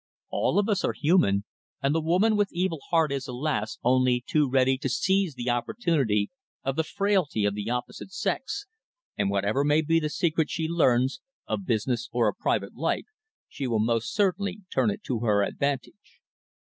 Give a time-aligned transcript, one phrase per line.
[0.31, 1.43] All of us are human,
[1.79, 3.77] and the woman with evil heart is, alas!
[3.83, 6.31] only too ready to seize the opportunity
[6.63, 8.65] of the frailty of the opposite sex,
[9.15, 13.05] and whatever may be the secret she learns, of business or of private life,
[13.47, 16.19] she will most certainly turn it to her advantage.